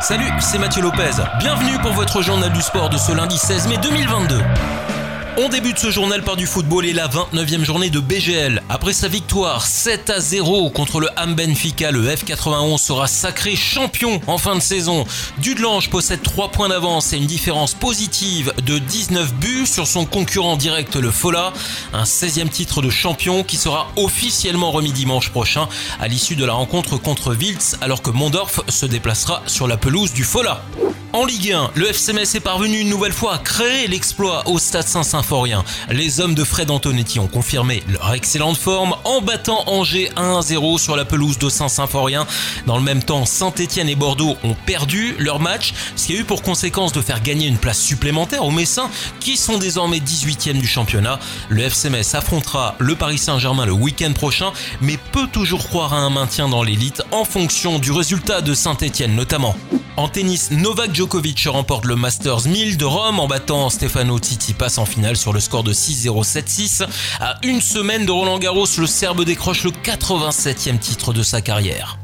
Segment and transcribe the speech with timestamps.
[0.00, 1.22] Salut, c'est Mathieu Lopez.
[1.38, 4.40] Bienvenue pour votre journal du sport de ce lundi 16 mai 2022.
[5.38, 8.62] On débute ce journal par du football et la 29e journée de BGL.
[8.68, 14.20] Après sa victoire 7 à 0 contre le Ham Benfica, le F91 sera sacré champion
[14.26, 15.06] en fin de saison.
[15.38, 20.58] Dudelange possède 3 points d'avance et une différence positive de 19 buts sur son concurrent
[20.58, 21.54] direct le Fola.
[21.94, 25.66] Un 16e titre de champion qui sera officiellement remis dimanche prochain
[25.98, 30.12] à l'issue de la rencontre contre Wiltz alors que Mondorf se déplacera sur la pelouse
[30.12, 30.62] du Fola.
[31.14, 34.58] En Ligue 1, le FC Metz est parvenu une nouvelle fois à créer l'exploit au
[34.58, 35.62] Stade Saint-Symphorien.
[35.90, 40.96] Les hommes de Fred Antonetti ont confirmé leur excellente forme en battant Angers 1-0 sur
[40.96, 42.26] la pelouse de Saint-Symphorien.
[42.66, 46.24] Dans le même temps, Saint-Etienne et Bordeaux ont perdu leur match, ce qui a eu
[46.24, 48.88] pour conséquence de faire gagner une place supplémentaire aux Messins
[49.20, 51.20] qui sont désormais 18e du championnat.
[51.50, 55.98] Le FC Metz affrontera le Paris Saint-Germain le week-end prochain, mais peut toujours croire à
[55.98, 59.54] un maintien dans l'élite en fonction du résultat de Saint-Etienne notamment.
[59.98, 64.86] En tennis, Novak Djokovic remporte le Masters 1000 de Rome en battant Stefano Tsitsipas en
[64.86, 66.86] finale sur le score de 6-0 7-6.
[67.20, 71.98] À une semaine de Roland Garros, le Serbe décroche le 87e titre de sa carrière.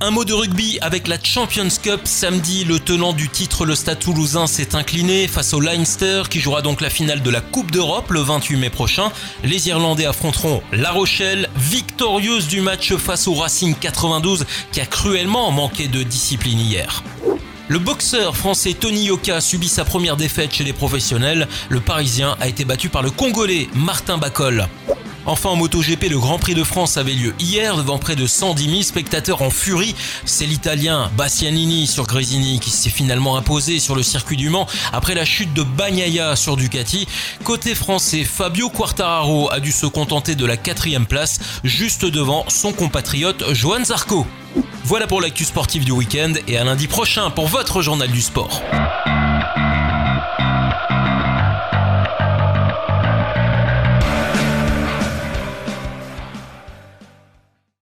[0.00, 2.00] Un mot de rugby avec la Champions Cup.
[2.04, 6.62] Samedi, le tenant du titre, le Stade toulousain, s'est incliné face au Leinster qui jouera
[6.62, 9.10] donc la finale de la Coupe d'Europe le 28 mai prochain.
[9.42, 15.50] Les Irlandais affronteront La Rochelle, victorieuse du match face au Racing 92 qui a cruellement
[15.50, 17.02] manqué de discipline hier.
[17.68, 21.48] Le boxeur français Tony Yoka subit sa première défaite chez les professionnels.
[21.68, 24.66] Le Parisien a été battu par le Congolais Martin Bacol.
[25.24, 28.70] Enfin en MotoGP, le Grand Prix de France avait lieu hier devant près de 110
[28.70, 29.94] 000 spectateurs en furie.
[30.24, 35.14] C'est l'Italien Bastianini sur Gresini qui s'est finalement imposé sur le circuit du Mans après
[35.14, 37.06] la chute de Bagnaia sur Ducati.
[37.44, 42.72] Côté français, Fabio Quartararo a dû se contenter de la quatrième place, juste devant son
[42.72, 44.26] compatriote Johan Zarco.
[44.84, 48.60] Voilà pour l'actu sportive du week-end et à lundi prochain pour votre journal du sport.